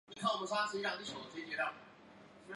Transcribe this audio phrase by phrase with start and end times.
[0.07, 1.71] 治今额济纳旗西南。